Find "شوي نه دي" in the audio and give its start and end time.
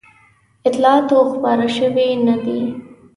1.77-2.61